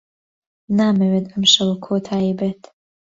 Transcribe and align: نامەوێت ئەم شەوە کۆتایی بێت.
نامەوێت 0.77 1.25
ئەم 1.33 1.43
شەوە 1.53 1.75
کۆتایی 1.85 2.37
بێت. 2.39 2.61